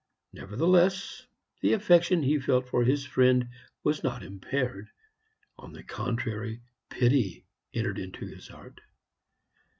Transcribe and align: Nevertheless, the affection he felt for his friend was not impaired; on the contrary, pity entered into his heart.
Nevertheless, 0.33 1.27
the 1.59 1.73
affection 1.73 2.23
he 2.23 2.39
felt 2.39 2.67
for 2.67 2.83
his 2.83 3.05
friend 3.05 3.49
was 3.83 4.03
not 4.03 4.23
impaired; 4.23 4.89
on 5.59 5.73
the 5.73 5.83
contrary, 5.83 6.63
pity 6.89 7.45
entered 7.71 7.99
into 7.99 8.25
his 8.25 8.47
heart. 8.47 8.81